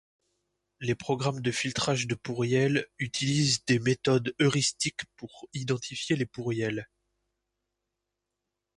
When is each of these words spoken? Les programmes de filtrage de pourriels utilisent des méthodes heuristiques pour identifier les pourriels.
Les 0.79 0.95
programmes 0.95 1.41
de 1.41 1.51
filtrage 1.51 2.07
de 2.07 2.15
pourriels 2.15 2.87
utilisent 2.97 3.63
des 3.65 3.77
méthodes 3.77 4.33
heuristiques 4.41 5.03
pour 5.15 5.47
identifier 5.53 6.15
les 6.15 6.25
pourriels. 6.25 6.89